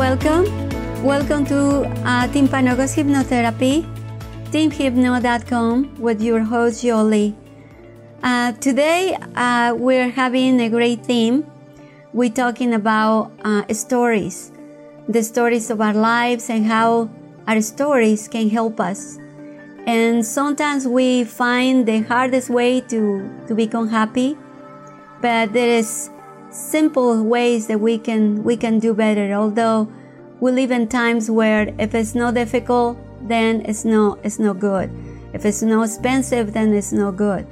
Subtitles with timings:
[0.00, 0.46] welcome.
[1.04, 3.84] Welcome to uh, Timpanogos Hypnotherapy,
[4.50, 7.34] timphypno.com with your host Yoli.
[8.22, 11.44] Uh, today uh, we're having a great theme.
[12.14, 14.52] We're talking about uh, stories,
[15.06, 17.10] the stories of our lives and how
[17.46, 19.18] our stories can help us.
[19.86, 24.38] And sometimes we find the hardest way to, to become happy,
[25.20, 26.08] but there is
[26.50, 29.32] simple ways that we can we can do better.
[29.32, 29.90] Although
[30.40, 34.90] we live in times where if it's not difficult, then it's not it's not good.
[35.32, 37.46] If it's not expensive, then it's not good.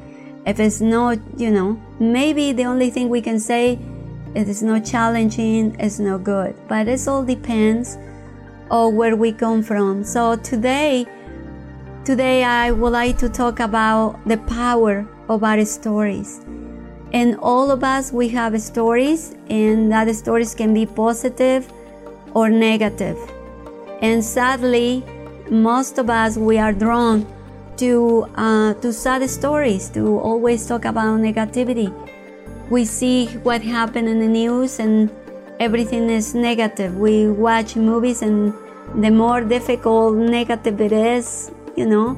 [0.46, 3.78] If it's not, you know, maybe the only thing we can say
[4.34, 6.56] it is not challenging, it's not good.
[6.68, 7.98] But it all depends
[8.70, 10.04] on where we come from.
[10.04, 11.06] So today,
[12.04, 16.40] today I would like to talk about the power of our stories.
[17.12, 21.72] And all of us, we have stories, and that stories can be positive
[22.34, 23.16] or negative.
[24.02, 25.04] And sadly,
[25.50, 27.26] most of us, we are drawn
[27.78, 31.92] to, uh, to sad stories, to always talk about negativity.
[32.70, 35.10] We see what happened in the news and
[35.58, 36.96] everything is negative.
[36.98, 38.52] We watch movies and
[38.94, 42.16] the more difficult, negative it is, you know.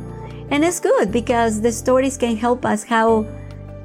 [0.51, 3.27] And it's good because the stories can help us how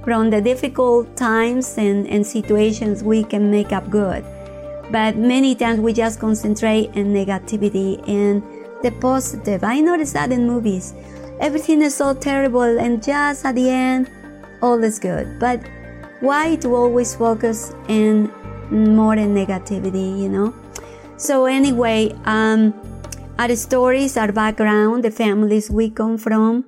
[0.06, 4.23] from the difficult times and, and situations we can make up good.
[4.92, 8.44] But many times we just concentrate on negativity and
[8.84, 9.64] the positive.
[9.64, 10.94] I notice that in movies.
[11.42, 14.09] Everything is so terrible and just at the end,
[14.62, 15.39] all is good.
[15.39, 15.59] But
[16.19, 18.31] why to always focus in
[18.69, 20.53] more in negativity, you know?
[21.17, 22.73] So anyway, um,
[23.40, 26.66] our stories, our background, the families we come from,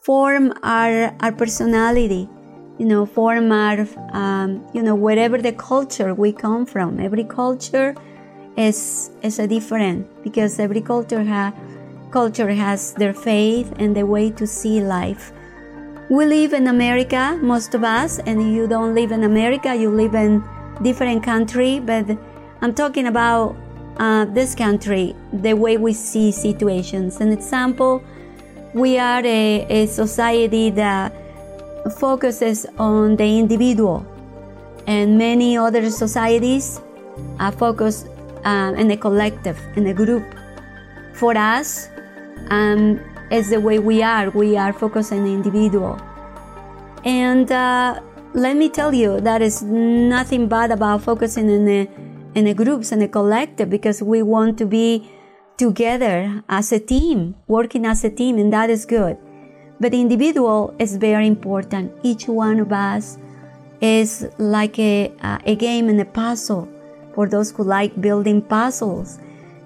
[0.00, 2.28] form our, our personality
[2.78, 7.00] you know, form our, um, you know, wherever the culture we come from.
[7.00, 7.94] Every culture
[8.56, 11.52] is is a different because every culture ha,
[12.10, 15.32] culture has their faith and the way to see life.
[16.10, 19.74] We live in America, most of us, and you don't live in America.
[19.74, 20.42] You live in
[20.82, 22.06] different country, but
[22.62, 23.56] I'm talking about
[23.98, 27.20] uh, this country, the way we see situations.
[27.20, 28.02] An example,
[28.72, 31.12] we are a, a society that
[31.98, 34.06] focuses on the individual,
[34.86, 36.80] and many other societies
[37.38, 38.08] are focused
[38.44, 40.24] um, in the collective, in the group.
[41.14, 41.88] For us,
[42.50, 43.00] um,
[43.30, 44.30] it's the way we are.
[44.30, 46.00] We are focused on the individual.
[47.04, 48.00] And uh,
[48.34, 51.88] let me tell you, that is nothing bad about focusing in the
[52.34, 55.10] in the groups and the collective because we want to be
[55.56, 59.16] together as a team, working as a team, and that is good.
[59.80, 61.92] But individual is very important.
[62.02, 63.18] Each one of us
[63.80, 65.12] is like a,
[65.44, 66.68] a game and a puzzle
[67.14, 69.18] for those who like building puzzles.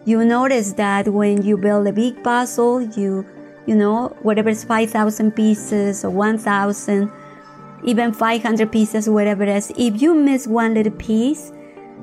[0.04, 3.24] You notice that when you build a big puzzle, you,
[3.66, 7.10] you know, whatever is 5,000 pieces or 1,000,
[7.84, 11.52] even 500 pieces, whatever it is, if you miss one little piece,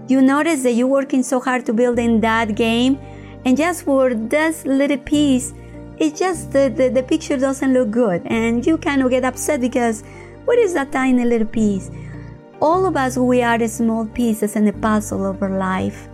[0.07, 2.97] you notice that you're working so hard to build in that game,
[3.45, 5.53] and just for this little piece,
[5.99, 9.59] it's just the, the, the picture doesn't look good and you kind of get upset
[9.59, 10.03] because
[10.45, 11.91] what is that tiny little piece?
[12.61, 16.07] All of us, we are the small pieces in the puzzle of our life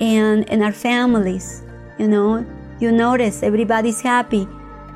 [0.00, 1.62] and in our families.
[1.98, 2.44] You know,
[2.80, 4.48] you notice everybody's happy,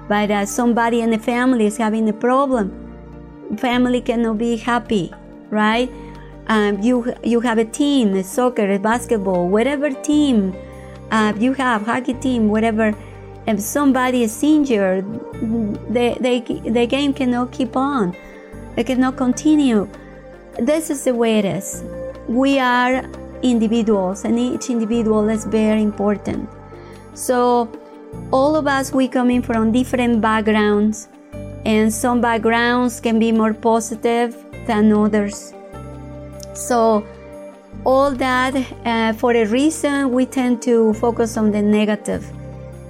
[0.08, 3.56] but uh, somebody in the family is having a problem.
[3.56, 5.12] Family cannot be happy,
[5.50, 5.90] right?
[6.48, 10.56] Um, you you have a team, a soccer, a basketball, whatever team
[11.10, 12.94] uh, you have, hockey team, whatever
[13.48, 15.04] if somebody is injured,
[15.91, 18.14] the, the, the game cannot keep on.
[18.76, 19.88] It cannot continue.
[20.59, 21.82] This is the way it is.
[22.28, 23.04] We are
[23.42, 26.48] individuals, and each individual is very important.
[27.14, 27.70] So,
[28.31, 31.09] all of us, we coming from different backgrounds,
[31.65, 34.36] and some backgrounds can be more positive
[34.66, 35.54] than others.
[36.54, 37.06] So,
[37.84, 38.54] all that,
[38.84, 42.30] uh, for a reason, we tend to focus on the negative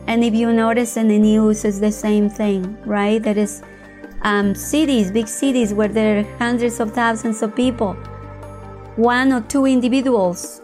[0.08, 3.22] and if you notice in the news, it's the same thing, right?
[3.22, 3.62] There is
[4.22, 7.92] um, cities, big cities, where there are hundreds of thousands of people.
[8.96, 10.62] One or two individuals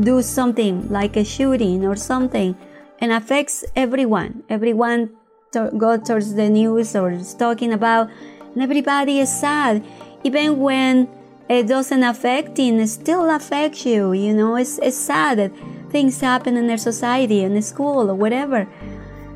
[0.00, 2.56] do something like a shooting or something
[3.00, 4.44] and affects everyone.
[4.48, 5.10] Everyone
[5.50, 8.08] to- go towards the news or is talking about,
[8.54, 9.84] and everybody is sad.
[10.22, 11.08] Even when
[11.48, 14.12] it doesn't affect you, it still affects you.
[14.12, 15.52] You know, it's, it's sad
[15.96, 18.60] things happen in their society, in the school, or whatever.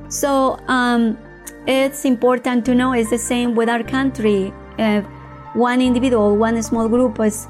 [0.08, 0.32] So
[0.78, 1.02] um,
[1.66, 4.52] it's important to know it's the same with our country.
[4.78, 5.00] Uh,
[5.68, 7.46] one individual, one small group is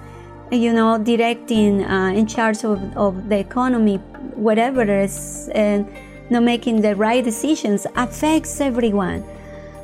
[0.51, 3.97] you know, directing, uh, in charge of, of the economy,
[4.35, 5.87] whatever it is, and
[6.29, 9.25] not making the right decisions affects everyone.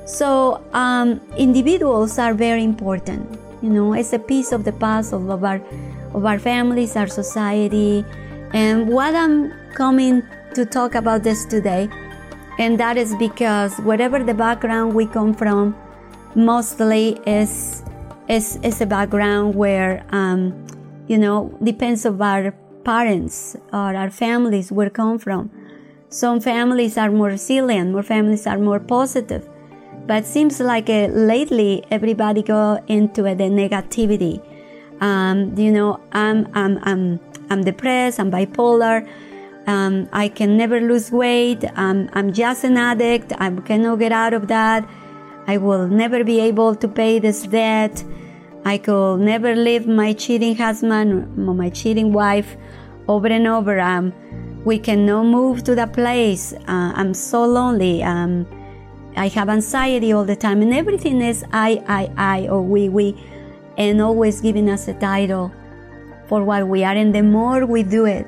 [0.06, 3.38] So um, individuals are very important.
[3.62, 5.60] You know, it's a piece of the puzzle of our
[6.14, 8.04] of our families, our society,
[8.52, 10.22] and what I'm coming
[10.54, 11.88] to talk about this today,
[12.58, 15.76] and that is because whatever the background we come from,
[16.34, 17.82] mostly is
[18.28, 20.66] is is a background where um,
[21.06, 22.52] you know depends of our
[22.84, 25.50] parents or our families where come from.
[26.08, 29.46] Some families are more resilient, more families are more positive
[30.06, 34.40] but seems like uh, lately everybody go into uh, the negativity.
[35.00, 37.20] Um, you know, I'm, I'm, I'm,
[37.50, 39.08] I'm depressed, I'm bipolar,
[39.66, 44.32] um, I can never lose weight, I'm, I'm just an addict, I cannot get out
[44.32, 44.88] of that,
[45.46, 48.04] I will never be able to pay this debt,
[48.64, 52.56] I could never leave my cheating husband my cheating wife
[53.06, 53.78] over and over.
[53.78, 54.12] Um,
[54.64, 56.52] we cannot move to that place.
[56.52, 58.02] Uh, I'm so lonely.
[58.02, 58.44] Um,
[59.16, 63.16] I have anxiety all the time, and everything is I, I, I, or we, we,
[63.78, 65.52] and always giving us a title
[66.28, 66.94] for what we are.
[66.94, 68.26] And the more we do it,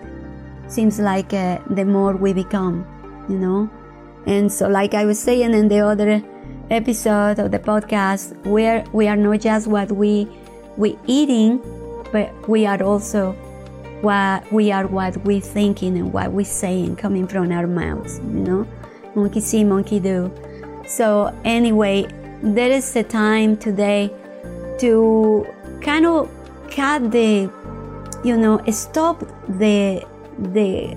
[0.69, 2.87] seems like uh, the more we become,
[3.29, 3.71] you know.
[4.27, 6.23] And so, like I was saying in the other
[6.71, 10.29] episode of the podcast, where we are not just what we
[10.77, 11.61] we eating,
[12.12, 13.33] but we are also
[14.03, 18.41] what we are what we thinking and what we saying coming from our mouths, you
[18.41, 18.67] know.
[19.15, 20.31] Monkey see, monkey do.
[20.87, 22.06] So, anyway,
[22.43, 24.11] there is a time today
[24.79, 25.47] to
[25.83, 26.31] kind of
[26.71, 27.50] cut the,
[28.25, 30.05] you know, stop the,
[30.38, 30.97] the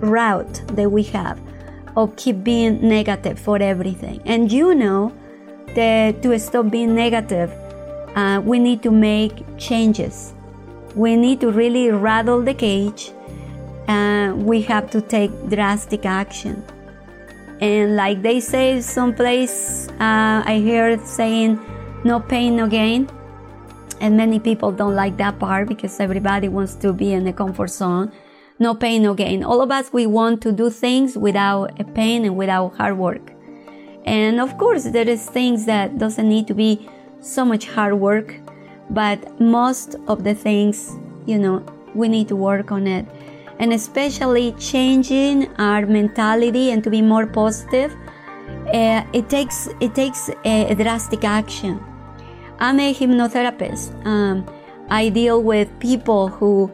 [0.00, 1.40] route that we have
[1.96, 4.20] of keep being negative for everything.
[4.24, 5.12] And you know
[5.74, 7.50] that to stop being negative,
[8.16, 10.34] uh, we need to make changes.
[10.94, 13.12] We need to really rattle the cage.
[13.88, 16.62] Uh, we have to take drastic action.
[17.60, 21.60] And like they say someplace, uh, I heard saying,
[22.04, 23.08] no pain, no gain.
[24.02, 27.70] And many people don't like that part because everybody wants to be in a comfort
[27.70, 28.12] zone.
[28.58, 29.42] No pain, no gain.
[29.42, 33.32] All of us, we want to do things without a pain and without hard work.
[34.04, 36.90] And of course, there is things that doesn't need to be
[37.20, 38.34] so much hard work,
[38.90, 41.64] but most of the things, you know,
[41.94, 43.06] we need to work on it
[43.62, 47.94] and especially changing our mentality and to be more positive
[48.74, 51.78] uh, it takes it takes a, a, drastic action
[52.62, 53.90] i'm a hypnotherapist.
[54.06, 54.46] Um,
[54.88, 56.70] i deal with people who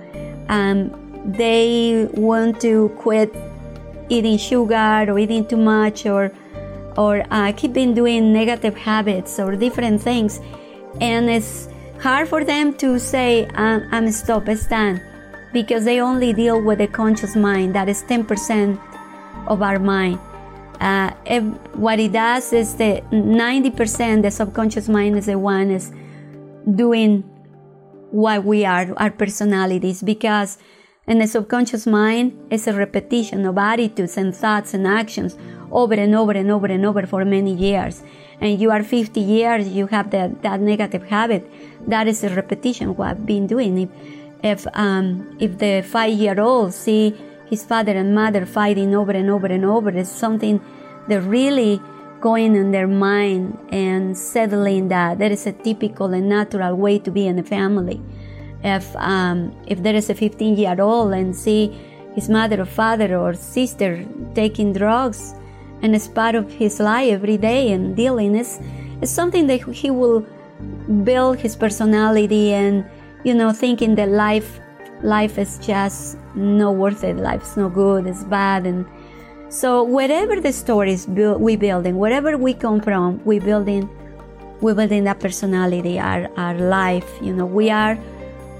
[0.49, 0.93] um,
[1.25, 3.35] they want to quit
[4.09, 6.31] eating sugar or eating too much or
[6.97, 10.41] or uh, keeping doing negative habits or different things.
[11.01, 11.69] And it's
[12.01, 15.01] hard for them to say i'm, I'm stop stand
[15.53, 17.75] because they only deal with the conscious mind.
[17.75, 18.79] That is 10%
[19.47, 20.19] of our mind
[20.81, 21.11] uh,
[21.75, 25.93] what it does is the 90% the subconscious mind is the one is
[26.75, 27.23] doing
[28.11, 30.59] what we are our personalities because
[31.07, 35.37] in the subconscious mind is a repetition of attitudes and thoughts and actions
[35.73, 38.03] over and over and over and over for many years.
[38.41, 41.51] And you are 50 years you have that, that negative habit.
[41.87, 43.79] That is a repetition what i've been doing.
[43.79, 43.91] If,
[44.45, 47.17] if um, if the five year old see
[47.51, 49.91] his father and mother fighting over and over and over.
[49.91, 50.61] Is something
[51.09, 51.81] that really
[52.21, 55.19] going in their mind and settling that.
[55.19, 58.01] There is a typical and natural way to be in a family.
[58.65, 61.77] If um, if there is a 15 year old and see
[62.15, 65.35] his mother or father or sister taking drugs
[65.83, 68.59] and it's part of his life every day and dealing is
[69.01, 70.27] it's something that he will
[71.05, 72.85] build his personality and
[73.25, 74.61] you know, thinking that life
[75.03, 78.87] life is just not worth it, life's no good, it's bad, and
[79.49, 83.89] so whatever the stories build, we building, wherever we come from, we building,
[84.61, 87.09] we building that personality, our our life.
[87.21, 87.97] You know, we are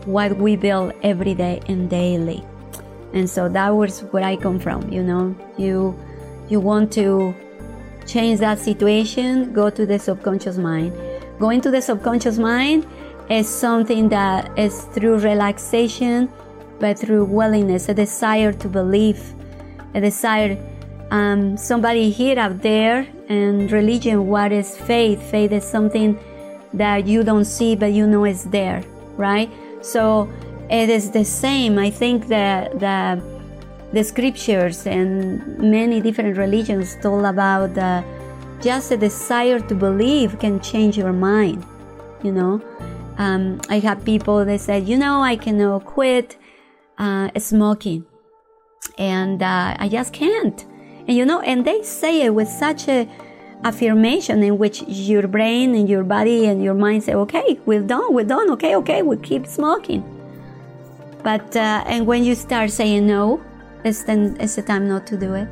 [0.07, 2.45] what we build every day and daily,
[3.13, 4.91] and so that was where I come from.
[4.93, 5.99] You know, you
[6.49, 7.35] you want to
[8.07, 10.93] change that situation, go to the subconscious mind.
[11.39, 12.87] Go into the subconscious mind
[13.31, 16.29] is something that is through relaxation,
[16.81, 19.35] but through willingness, a desire to believe,
[19.95, 20.57] a desire.
[21.11, 25.23] Um, somebody here out there and religion, what is faith?
[25.31, 26.19] Faith is something
[26.75, 28.83] that you don't see, but you know is there,
[29.17, 29.51] right?
[29.81, 30.31] So
[30.69, 31.79] it is the same.
[31.79, 33.23] I think that the,
[33.95, 38.05] the scriptures and many different religions told about the,
[38.61, 41.65] just a desire to believe can change your mind,
[42.23, 42.61] you know
[43.19, 46.38] um, I have people that said, you know, I cannot quit
[46.99, 48.05] uh, smoking,
[48.99, 50.65] and uh, I just can't.
[51.07, 53.09] And you know, and they say it with such a
[53.65, 58.15] affirmation in which your brain and your body and your mind say, okay, we're done,
[58.15, 60.03] we're done, okay, okay, we keep smoking.
[61.23, 63.43] But uh, and when you start saying no,
[63.85, 65.49] it's then it's the time not to do it.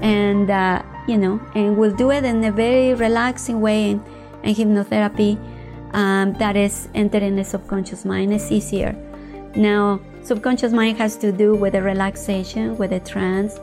[0.00, 4.00] And uh, you know, and we'll do it in a very relaxing way.
[4.44, 5.38] And hypnotherapy
[5.94, 8.96] um, that is entering the subconscious mind is easier.
[9.54, 13.58] Now, subconscious mind has to do with the relaxation, with the trance,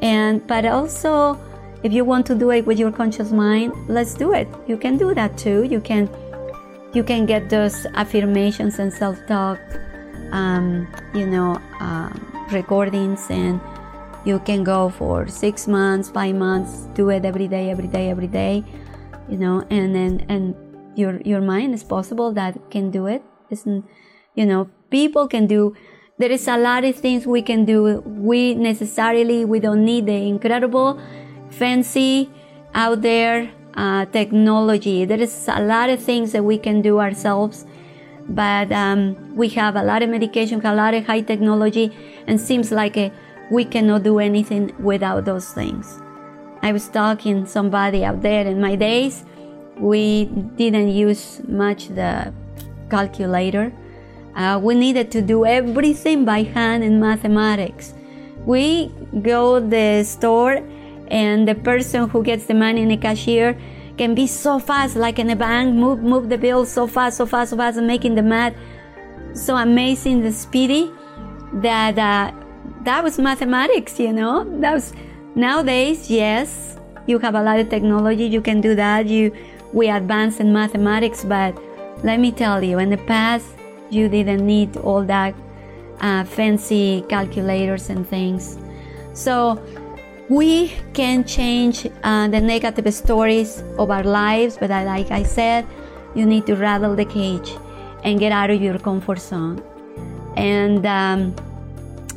[0.00, 1.38] and but also
[1.82, 4.46] if you want to do it with your conscious mind, let's do it.
[4.66, 5.64] You can do that too.
[5.64, 6.08] You can
[6.94, 9.58] you can get those affirmations and self-talk,
[10.30, 13.60] um, you know, um, recordings, and
[14.24, 18.26] you can go for six months, five months, do it every day, every day, every
[18.26, 18.62] day,
[19.28, 20.54] you know, and then and
[20.94, 23.22] your your mind is possible that can do it.
[23.50, 23.84] Isn't
[24.34, 25.74] you know people can do.
[26.22, 28.00] There is a lot of things we can do.
[28.06, 31.00] We necessarily we don't need the incredible,
[31.50, 32.30] fancy,
[32.74, 35.04] out there uh, technology.
[35.04, 37.66] There is a lot of things that we can do ourselves,
[38.28, 41.90] but um, we have a lot of medication, a lot of high technology,
[42.28, 43.10] and seems like a,
[43.50, 45.98] we cannot do anything without those things.
[46.62, 49.24] I was talking somebody out there in my days
[49.76, 52.32] we didn't use much the
[52.90, 53.72] calculator.
[54.34, 57.94] Uh, we needed to do everything by hand in mathematics.
[58.44, 58.90] We
[59.22, 60.62] go the store
[61.08, 63.58] and the person who gets the money in the cashier
[63.98, 67.26] can be so fast, like in a bank, move move the bill so fast, so
[67.26, 68.54] fast, so fast, and making the math
[69.34, 70.90] so amazing, the speedy
[71.54, 72.32] that uh,
[72.84, 74.00] that was mathematics.
[74.00, 74.94] You know, that was
[75.34, 76.10] nowadays.
[76.10, 78.24] Yes, you have a lot of technology.
[78.24, 79.06] You can do that.
[79.06, 79.30] You
[79.72, 81.56] we advance in mathematics, but
[82.02, 83.46] let me tell you, in the past,
[83.92, 85.34] you didn't need all that
[86.00, 88.58] uh, fancy calculators and things.
[89.12, 89.62] So
[90.28, 95.66] we can change uh, the negative stories of our lives, but like I said,
[96.14, 97.54] you need to rattle the cage
[98.04, 99.62] and get out of your comfort zone.
[100.36, 101.36] And um,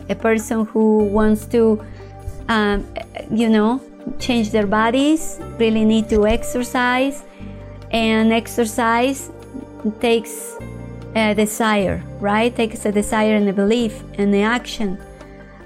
[0.10, 1.84] a person who wants to,
[2.48, 2.88] um,
[3.30, 3.82] you know,
[4.20, 7.24] change their bodies really need to exercise
[7.92, 9.32] and exercise
[10.00, 10.58] takes
[11.16, 12.56] a desire right?
[12.56, 14.98] Takes a desire and a belief and the action.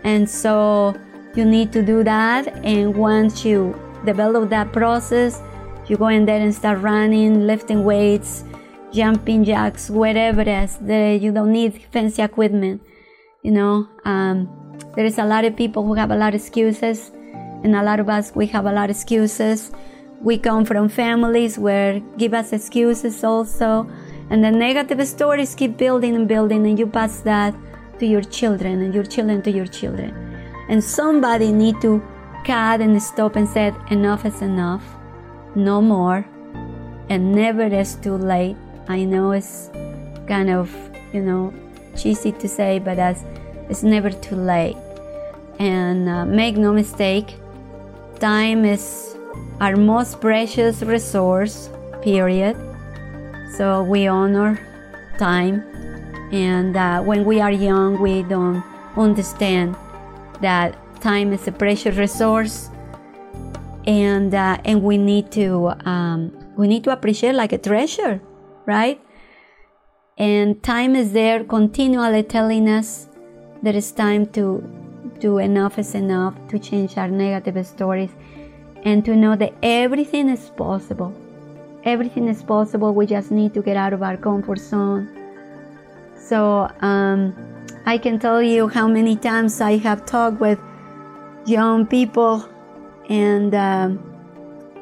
[0.04, 0.96] And so
[1.36, 3.76] you need to do that and once you
[4.06, 5.42] develop that process
[5.88, 8.44] you go in there and start running lifting weights
[8.92, 12.82] jumping jacks whatever it is that you don't need fancy equipment
[13.44, 13.88] you know?
[14.04, 14.50] Um,
[14.96, 17.12] there is a lot of people who have a lot of excuses
[17.64, 19.72] and a lot of us we have a lot of excuses
[20.22, 23.90] we come from families where give us excuses also,
[24.30, 27.56] and the negative stories keep building and building, and you pass that
[28.00, 30.14] to your children and your children to your children.
[30.70, 32.02] And somebody need to
[32.46, 34.84] cut and stop and said enough is enough,
[35.56, 36.26] no more,
[37.10, 38.58] and never is too late.
[38.88, 39.70] I know it's
[40.28, 40.70] kind of
[41.14, 41.54] you know
[41.96, 43.24] cheesy to say, but that's
[43.70, 44.78] it's never too late.
[45.60, 47.36] And uh, make no mistake,
[48.20, 49.19] time is
[49.60, 51.70] our most precious resource,
[52.02, 52.56] period.
[53.56, 54.60] So we honor
[55.18, 55.64] time.
[56.32, 58.64] And uh, when we are young, we don't
[58.96, 59.76] understand
[60.42, 62.70] that time is a precious resource.
[63.86, 68.22] And, uh, and we need to um, we need to appreciate like a treasure,
[68.66, 69.02] right?
[70.18, 73.08] And time is there continually telling us
[73.64, 74.62] that it's time to
[75.20, 78.12] do enough is enough to change our negative stories
[78.84, 81.14] and to know that everything is possible.
[81.84, 82.94] Everything is possible.
[82.94, 85.08] We just need to get out of our comfort zone.
[86.16, 87.36] So um,
[87.86, 90.60] I can tell you how many times I have talked with
[91.46, 92.48] young people,
[93.10, 94.00] and um,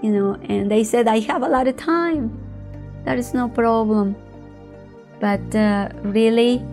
[0.01, 2.37] you know, and they said I have a lot of time.
[3.05, 4.15] That is no problem.
[5.19, 6.63] But uh, really,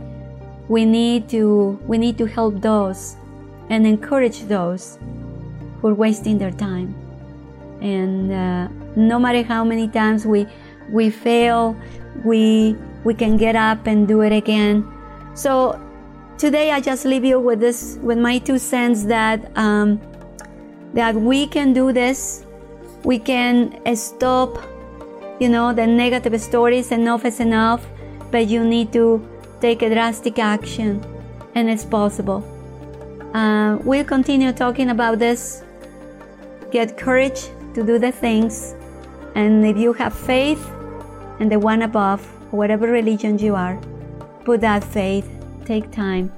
[0.68, 3.16] we need to we need to help those
[3.70, 4.98] and encourage those
[5.80, 6.94] who are wasting their time
[7.84, 10.46] and uh, no matter how many times we
[10.90, 11.76] we fail
[12.24, 12.74] we
[13.04, 14.90] we can get up and do it again.
[15.34, 15.78] So
[16.38, 20.00] today i just leave you with this with my two cents that um,
[20.94, 22.46] that we can do this.
[23.04, 24.58] We can stop
[25.38, 27.86] you know the negative stories enough is enough
[28.30, 29.20] but you need to
[29.60, 31.04] take a drastic action
[31.54, 32.42] and it's possible.
[33.34, 35.62] Uh, we'll continue talking about this.
[36.70, 38.74] Get courage to do the things.
[39.34, 40.64] And if you have faith
[41.40, 43.78] in the one above, whatever religion you are,
[44.44, 45.28] put that faith,
[45.64, 46.32] take time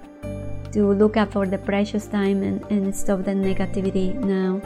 [0.72, 4.60] to look up for the precious time and, and stop the negativity now.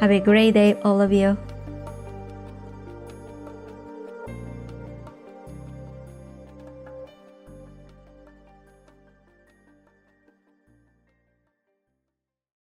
[0.00, 1.36] Have a great day, all of you.